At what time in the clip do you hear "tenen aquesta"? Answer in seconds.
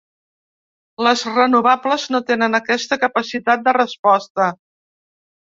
2.31-2.99